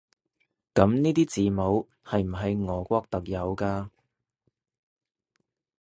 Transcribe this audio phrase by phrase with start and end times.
[0.73, 3.89] 噉呢啲字母係唔係俄國特有㗎？